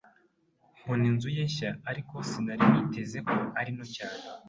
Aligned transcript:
Nkunda 0.79 1.05
inzu 1.11 1.27
ye 1.37 1.43
nshya, 1.49 1.69
ariko 1.89 2.13
sinari 2.29 2.63
niteze 2.71 3.17
ko 3.29 3.37
ari 3.59 3.69
nto 3.75 3.85
cyane. 3.95 4.21